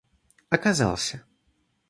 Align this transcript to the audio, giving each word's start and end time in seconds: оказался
оказался 0.49 1.21